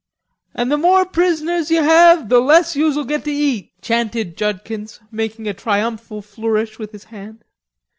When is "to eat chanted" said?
3.25-4.35